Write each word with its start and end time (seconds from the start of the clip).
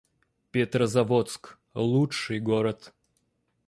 Петрозаводск— 0.51 1.59
лучший 1.87 2.39
город 2.39 2.93